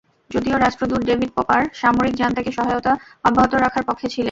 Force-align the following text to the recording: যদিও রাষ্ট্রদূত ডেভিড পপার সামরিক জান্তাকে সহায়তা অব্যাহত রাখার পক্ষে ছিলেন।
যদিও 0.31 0.55
রাষ্ট্রদূত 0.57 1.01
ডেভিড 1.05 1.29
পপার 1.35 1.61
সামরিক 1.73 2.13
জান্তাকে 2.15 2.51
সহায়তা 2.51 2.93
অব্যাহত 3.25 3.53
রাখার 3.55 3.83
পক্ষে 3.89 4.07
ছিলেন। 4.07 4.19